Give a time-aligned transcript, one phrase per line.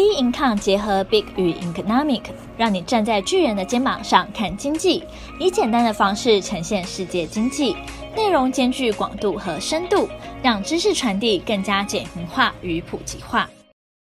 [0.00, 2.22] B Income 结合 Big 与 Economic，
[2.56, 5.04] 让你站在巨人的肩膀上看经济，
[5.38, 7.76] 以简单的方式呈现世界经济，
[8.16, 10.08] 内容兼具广度和深度，
[10.42, 13.50] 让知识传递更加简明化与普及化。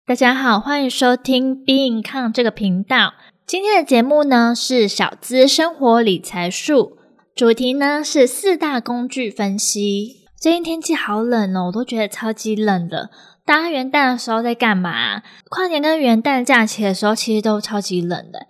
[0.04, 3.14] 大家好，欢迎收听 Bincom 这个频道。
[3.46, 6.98] 今天的节目呢是小资生活理财术，
[7.32, 10.26] 主题呢是四大工具分析。
[10.36, 13.10] 最近天气好冷哦，我都觉得超级冷的。
[13.46, 15.22] 大家元旦的时候在干嘛？
[15.48, 18.40] 跨年跟元旦假期的时候，其实都超级冷的。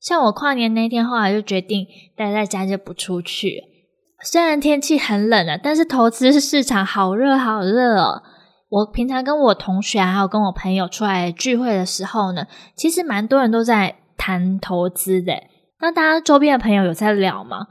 [0.00, 1.86] 像我跨年那天，后来就决定
[2.16, 3.62] 待在家就不出去。
[4.24, 8.22] 虽然天气很冷啊，但是投资市场好热好热哦。
[8.68, 15.32] 我平常跟我同学还有跟我朋友出来聚会的时候呢，其实蛮多人都在谈投资的。
[15.80, 17.66] 那大家周边的朋友有在聊吗？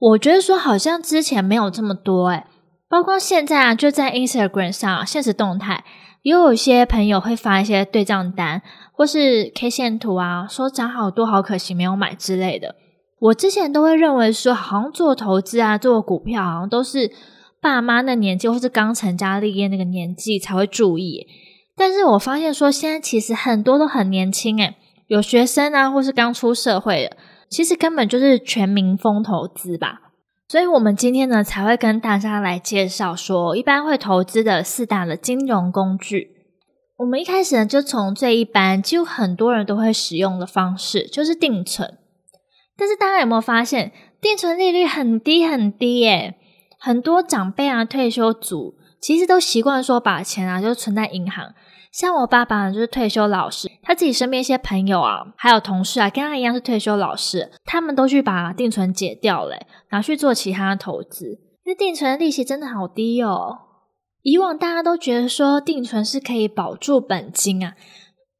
[0.00, 2.44] 我觉得说好像之前没有这么多诶，
[2.88, 5.84] 包括现在啊，就在 Instagram 上现实动态。
[6.24, 8.62] 也有一些朋友会发一些对账单，
[8.94, 12.76] 或是 K 线图啊，说涨好多，好可惜没有买之类的。
[13.20, 17.12] 我之前都会认为说，好像做投资啊，做股票，好像都是
[17.60, 21.26] 爸妈那年纪，或是刚成家立业那个年纪才会注意。
[21.76, 24.76] 但是我发现说，现在其实很多都很年轻，诶，
[25.08, 27.18] 有学生啊，或是刚出社会的，
[27.50, 30.03] 其实根本就是全民疯投资吧。
[30.46, 36.30] 所以，我们今天呢，才会跟大家来介绍说，一般会投资的四大的金融工具。
[36.98, 41.98] 我们一开始呢，就从最一般，几乎很多人都会使用的方式，就是定存。
[42.76, 46.36] 但是，大家有没有发现，定存利率很低很低耶？
[46.78, 51.52] 很多长辈啊，退休族其实都习惯说，把钱啊，就存在银行。
[51.92, 59.58] 像我爸爸，就是退休老师，他自己身边一些朋友啊，还有同事啊，跟他一样是退休老师，他们都去把定存解掉了，
[59.90, 61.38] 拿去做其他投资。
[61.64, 63.58] 因为定存的利息真的好低哦。
[64.22, 67.74] 以往大家都觉得说定存是可以保住本金啊，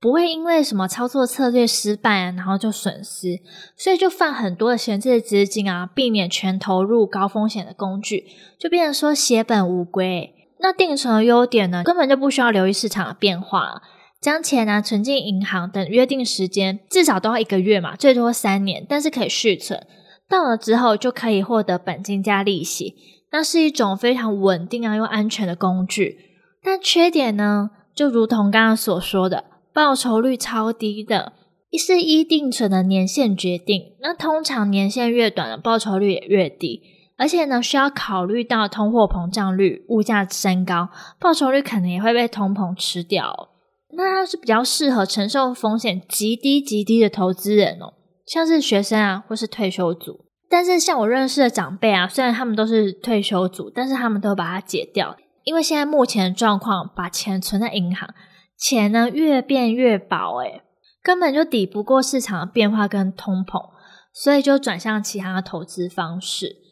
[0.00, 3.38] 不会因为什么操作策略失败，然后就损失，
[3.76, 8.24] 所以就放很多的闲置资金啊，避免全投入高风险的工具，
[8.58, 10.32] 就变成说血本无归。
[10.64, 13.82] 那定存的优点呢，根本就不需要留意市场的变化，
[14.18, 19.86] 将钱呢、啊、存进银行，等约定时间，至少都要一个月嘛，最多三年，但是可以续存，
[20.26, 22.94] 到了之后就可以获得本金加利息，
[23.30, 26.16] 那是一种非常稳定啊又安全的工具。
[26.62, 31.34] 但缺点呢，就如同刚刚所说的，报酬率超低的，
[31.68, 36.80] 一是依定存的年限决定，那通常年限越短的报酬率也越低。
[37.16, 40.88] 而且呢，需要考虑到通货膨胀率、物价升高，
[41.20, 43.50] 报酬率可能也会被通膨吃掉。
[43.96, 47.94] 那它是比较适合承受风险极低极低的投资人哦，
[48.26, 50.24] 像是学生啊，或是退休族。
[50.50, 58.12] 但是像我认识的长辈啊，虽然他们都是退休族，但是他们都把它解掉，因为现在目前的状况，把钱存在银行，
[58.58, 60.62] 钱呢越变越薄，诶，
[61.02, 63.70] 根本就抵不过市场的变化跟通膨，
[64.12, 66.63] 所以就转向其他投资方式。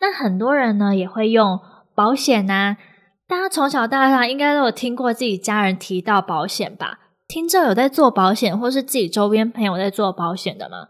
[0.00, 1.60] 那很多人呢也会用
[1.94, 2.76] 保险呐、
[3.28, 6.98] 大家从小到大应该都有听过自己家人提到保险吧？
[7.28, 10.88] 听着有在做保险，或是自己周边朋友在做保险的吗？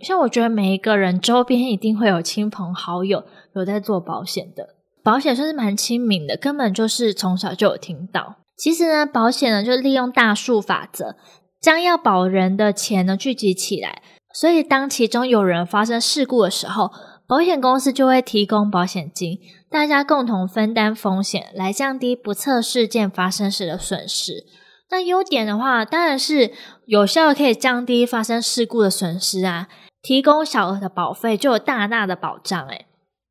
[0.00, 4.68] 像我觉得每一个人周边一定会有亲朋好友有在做保险的，
[5.02, 8.36] 保险算是蛮亲民的，根本就是从小就有听到。
[8.56, 11.16] 其实呢，保险呢就利用大数法则，
[11.60, 14.00] 将要保人的钱呢聚集起来，
[14.32, 16.90] 所以当其中有人发生事故的时候，
[17.30, 19.38] 保险公司就会提供保险金，
[19.70, 24.44] 大家共同分担风险，来降低不测事件发生时的损失。
[24.90, 26.50] 那优点的话，当然是
[26.86, 29.68] 有效的可以降低发生事故的损失啊。
[30.02, 32.66] 提供小额的保费就有大大的保障。
[32.66, 32.86] 诶，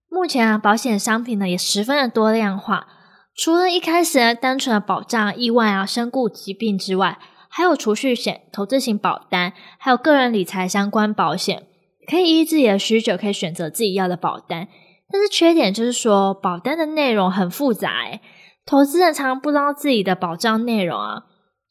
[0.07, 2.87] 目前啊，保险商品呢也十分的多样化，
[3.35, 11.65] 除了一开始呢单纯的保障意外啊、身故、疾病之外，还有储蓄险、投资型保单，还有个人理财相关保险。
[12.09, 14.67] 可以依自己的需求，可以选择自己要的保单，
[15.11, 18.19] 但是缺点就是说，保单的内容很复杂，
[18.65, 21.23] 投资人常常不知道自己的保障内容啊，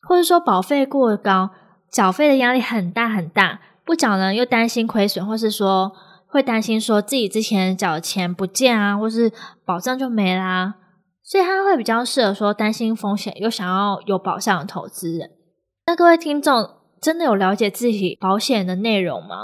[0.09, 1.51] 或者说保费过高，
[1.91, 5.93] 缴费的压力很大很大，不缴呢又担心亏损，或是说
[6.29, 9.33] 会担心说自己之前缴的钱不见啊，或是
[9.65, 10.75] 保障就没啦，
[11.25, 15.31] 所以他会比较适合说担心风险又想要有保障的投资人。
[15.87, 16.71] 那各位听众
[17.01, 19.37] 真的有了解自己保险的内容吗？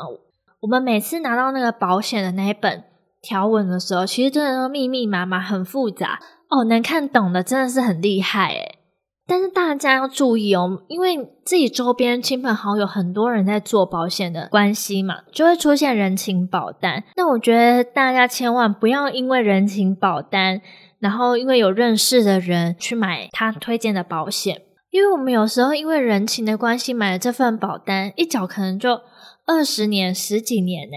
[0.65, 2.85] 我们每次拿到那个保险的那一本
[3.21, 6.19] 条文的时候，其实真的都密密麻麻，很复杂
[6.49, 6.65] 哦。
[6.65, 8.79] 能看懂的真的是很厉害诶。
[9.27, 17.05] 但是大家要注意哦，因为自己周边亲朋好友很多人在做保险的关系嘛，就会出现人情保单。
[17.15, 20.63] 那我觉得大家千万不要因为人情保单，
[20.99, 28.99] 然后因为有认识的人去买他推荐的保险，因为我们有时候因为人情的关系买了这份保单，一缴可能就
[29.47, 30.97] 二十年、十几年呢，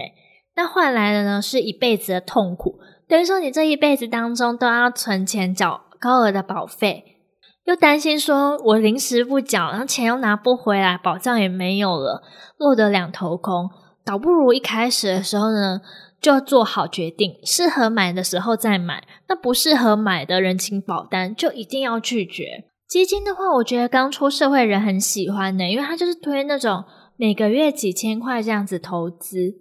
[0.56, 2.78] 那换来的呢是一辈子的痛苦。
[3.06, 7.16] 等于说你这一辈子当中都要存钱缴高额的保费，
[7.64, 12.22] 又担心说我临时不缴，然后钱又拿不回来，保障也没有了，
[12.58, 13.70] 落得两头空。
[14.04, 15.80] 倒不如一开始的时候呢，
[16.20, 22.64] 就要做好决定，适合买的时候再买，那不适合买的人情保单就一定要拒绝。
[22.88, 26.82] 基金的话，我觉得刚出社会人很喜欢的，因为它就是推那种
[27.20, 29.56] 每个月几千块这样子投资，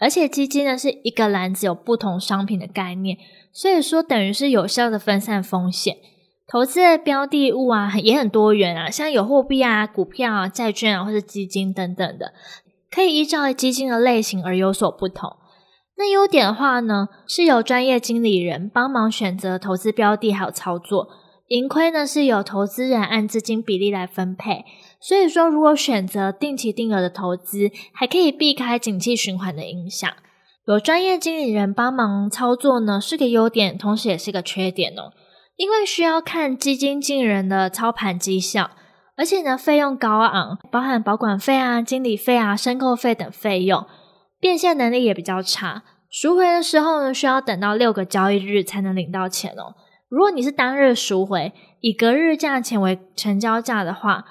[0.00, 3.16] 而且基金呢是一个篮子有不同商品的概念，
[3.52, 5.96] 所以说等于是有效的分散风险。
[6.48, 12.32] 投资的标的物啊也很多元啊，像有货币啊、股票啊、债券啊，或是基金等等的，
[12.90, 15.30] 可以依照基金的类型而有所不同。
[15.96, 21.08] 那优点的话呢，是由专业经理人帮忙选择投资标的还有操作。
[21.48, 24.64] 盈亏呢是由投资人按资金比例来分配，
[24.98, 30.10] 所以说如果选择定期定额的投资，还可以避开景气循环的影响。
[30.66, 35.12] 有专业经理人帮忙操作呢，是个优点，同时也是个缺点哦，
[35.54, 38.72] 因为需要看基金经理人的操盘绩效，
[39.16, 43.86] 而且呢费用高昂，包含保管费啊、经理费啊、申购费等费用，
[44.40, 49.76] 变现能力也比较差，赎回的时候呢需要等到六个交易日才能领到钱哦。
[50.08, 54.24] 如果你是当日赎回，以隔日价钱为成交价的话，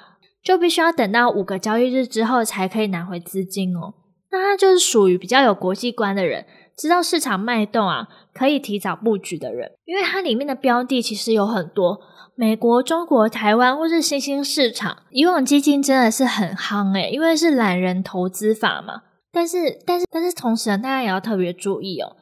[0.43, 3.93] 就必须要等到五个交易日之后才可以拿回资金哦。
[4.31, 6.45] 那它就是属于比较有国际观的人，
[6.77, 9.71] 知道市场脉动啊，可以提早布局的人。
[9.85, 11.99] 因为它里面的标的其实有很多，
[12.35, 14.97] 美国、中国、台湾或是新兴市场。
[15.09, 19.01] 以往基金真的是很夯诶，因为是懒人投资法嘛。
[19.31, 22.15] 但是，但是，但是同时呢，大家也要特别注意哦。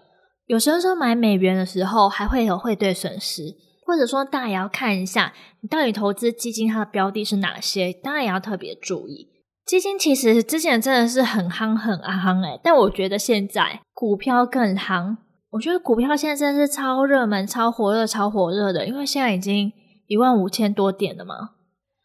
[0.45, 3.55] 有时候说买美元的时候，还会有汇兑损失，
[3.85, 9.29] 或者说大家也要看一下，你到底投资基金它的标的是哪些，当然也要特别注意。
[9.65, 15.15] 基金其实之前真的是很夯很夯诶，但我觉得现在股票更夯。
[15.51, 19.71] 我觉得股票现在真的是超热门、超火热、超火热的，因为现在已经
[20.07, 21.51] 一万五千多点了嘛。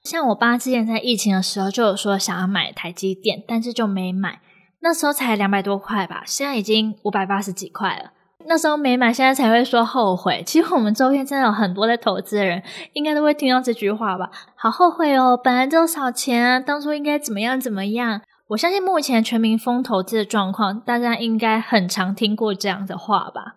[0.05, 4.41] 像我爸之前在疫情的时候就有说想要买台积电，但是就没买，
[4.81, 8.13] 那时候才两百多块吧，现在已经五百八十几块了。
[8.49, 10.43] 那时候没买，现在才会说后悔。
[10.47, 12.63] 其实我们周边真的有很多在投资人，
[12.95, 14.31] 应该都会听到这句话吧？
[14.57, 18.23] 好后悔哦，本来就少钱啊，当初应该怎么样怎么样。
[18.49, 23.57] 我相信目前全民风投资的状况，大家应该很常听过这样的话吧？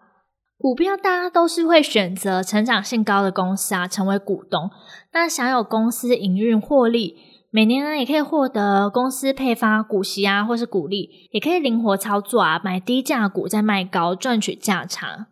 [0.58, 4.70] 股票大家都是会选择成长性高的公司啊，成为股东，
[5.14, 7.16] 那享有公司营运获利。
[7.54, 15.28] 每年呢，也可以获得公司配发股息啊，或是股利，也可以灵活操作啊，买低价股再卖高，赚取价差。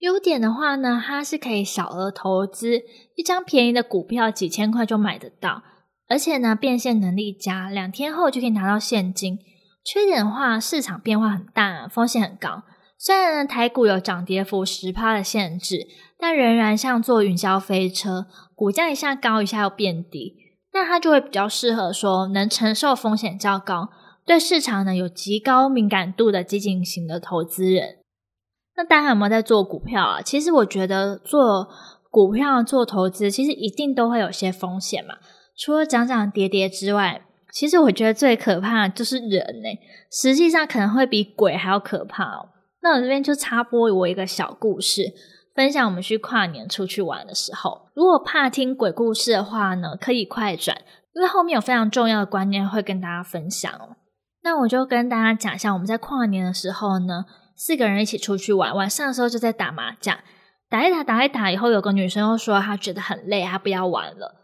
[0.00, 2.82] 优点的话呢，它是可以小额投资，
[3.14, 5.62] 一张便宜的股票几千块就买得到，
[6.08, 9.38] 而且呢，变现能力佳，两天后就可以拿到现金。
[9.84, 12.64] 缺点的话，市场变化很大，风险很高。
[12.98, 15.86] 虽然呢，台股有涨跌幅十趴的限制，
[16.18, 18.26] 但仍然像坐云霄飞车，
[18.56, 20.34] 股价一下高，一下又变低。
[20.76, 23.88] 那它就会比较适合说能承受风险较高、
[24.26, 27.96] 对市场呢有极高敏感度的基金型的投资人。
[28.76, 30.20] 那大家有没有在做股票啊？
[30.20, 31.66] 其实我觉得做
[32.10, 35.14] 股票做投资，其实一定都会有些风险嘛。
[35.56, 39.80] 除了涨涨跌跌之外，其实我觉得最可怕的就是人呢、欸。
[40.12, 42.50] 实际上可能会比鬼还要可怕哦。
[42.82, 45.14] 那我这边就插播我一个小故事。
[45.56, 50.76] 分享我们去跨年出去玩的时候，如果怕听鬼故事的话呢，可以快转，
[51.14, 53.96] 因为后面有非常重要的观念会跟大家分享哦。
[54.42, 57.24] 那我就跟大家讲一下，我们在跨年的时候呢，
[57.56, 60.18] 四个人一起出去玩，晚上的时候就在打麻将，
[60.68, 64.36] 打一打打一打以后，有个女生又说她觉得很累，她不要玩了。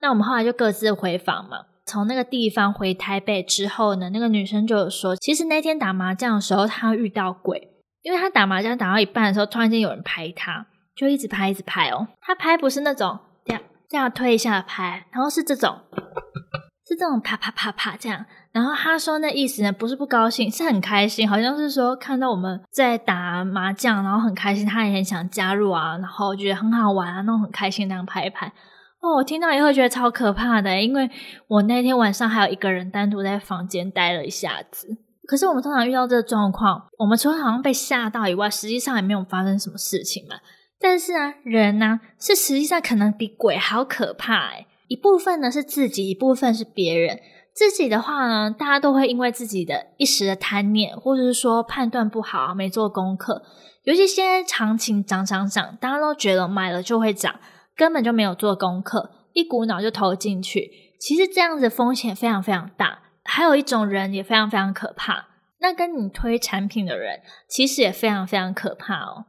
[0.00, 1.66] 那我们后来就各自回房嘛。
[1.86, 7.75] 从那个地方回台北之后呢，那个女生就有说，其实那天打麻将的时候，她遇到鬼。
[8.06, 12.06] 因为他打麻将打到一半的时候，突然间有人拍他，就一直拍，一直拍哦。
[12.20, 15.76] 他拍不是那种这样这样推一下拍，然后是这种，
[16.86, 18.24] 是这种啪啪啪啪这样。
[18.52, 28.46] 然后他说那意思呢，不是不高兴，是很开心，好像是说看到我们在打麻将，然后很开心，他也很想加入啊，然后觉得很好玩啊，那种很开心那样拍一拍。
[29.00, 31.10] 哦，我听到以后觉得超可怕的，因为
[31.48, 34.96] 我那天晚上还有一个人单独在房间待了一下子。
[35.26, 40.36] 可是我们通常遇到这个状况，我们除了好像被吓到以外，实际上也没有发生什么事情嘛。
[40.78, 44.66] 但是啊，人呢、是实际上可能比鬼还要可怕诶。
[44.88, 47.18] 一部分呢是自己，一部分是别人。
[47.54, 53.42] 自己的话呢，大家都会因为自己的一时的贪念，或者是说判断不好，没做功课。
[53.84, 57.40] 尤其现在行情涨涨涨，大家都觉得买了就会涨，
[57.74, 59.10] 根本就没有做功课。
[59.32, 63.00] 一股脑就投进去，其实这样子风险非常非常大。
[63.26, 65.28] 还有一种人也非常非常可怕，
[65.60, 69.26] 那跟你推产品的人其实也非常非常可怕哦。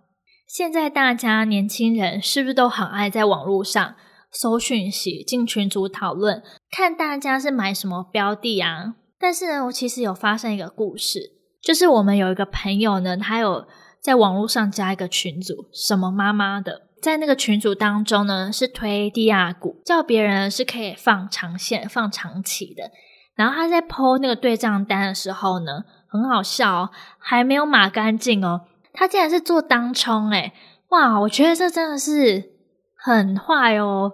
[0.48, 3.96] 现在大家年轻人是不是都很爱在网络上
[4.32, 8.96] 搜讯息、进群组讨论，看大家是买什么标的啊？
[9.20, 13.68] 但是呢，我其实有发生一个故事，就是我们有一个朋友呢，他有
[14.01, 16.84] 在网络上加一个群组，什么妈妈的。
[17.01, 22.92] 在那个群组当中呢，是推低价股，叫别人是可以放长线、放长期的。
[23.38, 30.51] 然后他在 po 那个对账单的时候呢，很好笑哦，还没有码干净哦，他竟然是做当冲诶，
[30.89, 31.20] 哇！
[31.22, 32.51] 我觉得这真的是
[32.98, 34.13] 很坏哦，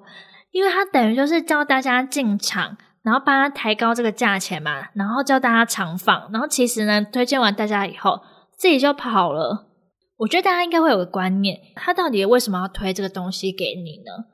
[0.52, 8.22] 因为他等于就是叫大家进场，然后帮他抬高这个价钱嘛，然后叫大家长放，然后其实呢，推荐完大家以后，
[8.58, 9.70] 自己就跑了。
[10.18, 14.26] 我觉得大家应该会有个观念，他到底为什么要推这个东西给你呢？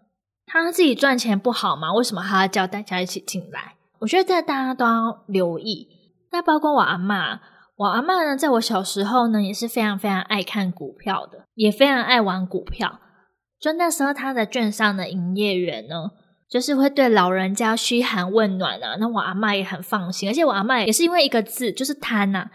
[0.45, 1.93] 他自己赚钱不好吗？
[1.93, 3.75] 为什么还要叫大家一起进来？
[3.99, 5.87] 我觉得这大家都要留意。
[6.31, 7.39] 那包括我阿嬷，
[7.75, 12.99] 我阿嬷呢，在我小时候呢，也是非常非常爱看股票的，也非常爱玩股票。
[13.59, 16.11] 就那时候，他的券商的营业员呢，
[16.49, 18.95] 就是会对老人家嘘寒问暖啊。
[18.99, 22.49] 那我阿嬷也很放心，而且我阿嬷也是因为一个字，就是贪呐。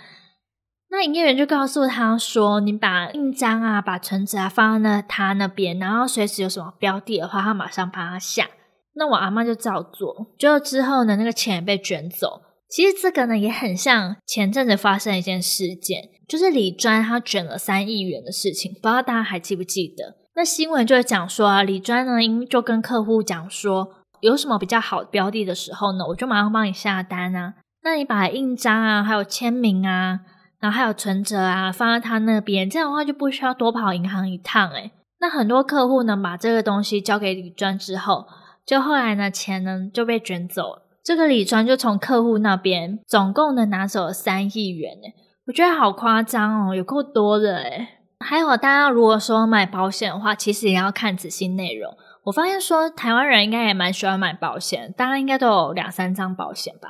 [0.91, 8.47] 那营业员就告诉他说：“你把印章啊，把存折啊放在那他那边，然后随时有什么标的的话，他马上帮他下。”
[8.95, 12.43] 那我阿妈就照做，就之后呢，那个钱也被卷走。
[12.69, 20.17] 其实这个呢，也很像前阵子发生一件事件，就是李专他卷了三亿元的事情，不知道大家还记不记得？
[20.35, 23.89] 那新闻就会讲说啊，李专呢，因就跟客户讲说，
[24.21, 27.55] 有什么比较好的标的的时候呢，我就马上帮你下单啊。
[27.83, 30.21] 那你把印章啊，还有签名啊。
[30.61, 34.93] 然后还有存折啊，放在他那边，这样的话就不需要多跑银行一趟诶。
[35.21, 38.27] 那很多客户呢，把这个东西交给李专之后，
[38.67, 40.83] 就后来呢，钱呢就被卷走了。
[41.05, 45.15] 这个理专就从客户那边总共呢拿走三亿元诶，
[45.47, 47.89] 我觉得好夸张哦，有够多的诶。
[48.21, 51.95] 还有大家如果说买保险的话，其实也要看仔细内容。
[52.25, 56.89] 我发现说台湾人应该也蛮喜欢买保险，大家应该都有两三张保险吧。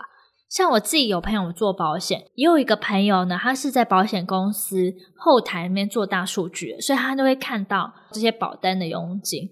[0.48, 9.50] 像我自己有朋友做保险，也有一个朋友呢，他是在保险公司后台里面做大数据，所以他都会看到这些保单的佣金。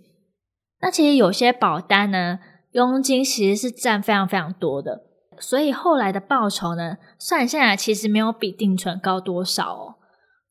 [0.82, 2.40] 那其实有些保单呢，
[2.72, 5.04] 佣金其实是占非常非常多的，
[5.38, 9.94] 所以后来的报酬呢，算下来其实没有比定存高多少哦。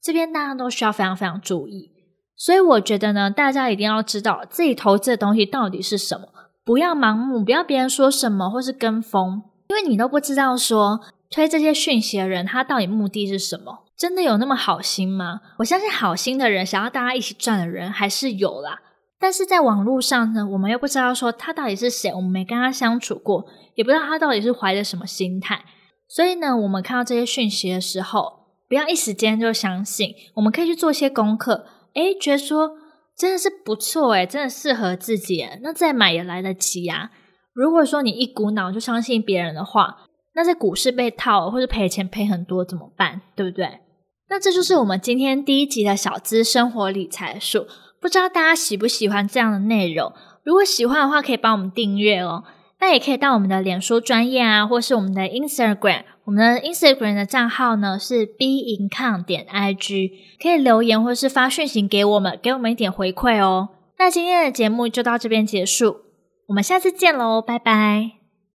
[0.02, 1.92] 这边大家都需要非常非常注意，
[2.36, 6.30] 所以我觉得呢，大家一定要知道自己投资的东西到底是什么，
[6.64, 9.44] 不要盲目，不要别人说什么或是跟风。
[9.68, 13.86] 因为你都不知道说推这些讯息的人，他到底目的是什么？
[13.98, 15.42] 真的有那么好心吗？
[15.60, 18.80] 我相信好心的人，想要大家一起赚的人还是有啦。
[19.22, 25.64] 但是在网络上呢，我们又不知道说他到底是谁，我们没跟他相处过，也不知道他到底是怀着什么心态。
[26.08, 31.68] 所以呢，我们看到这些讯息的时候，不要一时间就相信，我们可以去做些功课。
[31.94, 32.72] 诶，觉得说
[33.16, 37.12] 真的是不错，诶，真的适合自己，那再买也来得及呀。
[37.54, 39.98] 如果说你一股脑就相信别人的话，
[40.34, 43.22] 那在股市被套或者赔钱赔很多怎么办？
[43.36, 43.80] 对不对？
[44.30, 47.68] 那这就是我们今天第一集的小资生活理财术。
[48.02, 50.12] 不知道大家喜不喜欢这样的内容？
[50.44, 52.44] 如果喜欢的话，可以帮我们订阅哦。
[52.80, 56.04] 那也可以到我们的脸书专业啊，或是我们的 Instagram。
[56.24, 63.70] 我们的 Instagram 的账号呢是 bincome 点 IG，可以留言或是发讯息给我们，给我们一点回馈哦。
[64.00, 65.98] 那今天的节目就到这边结束。
[66.48, 68.21] 我们下次见喽，拜拜。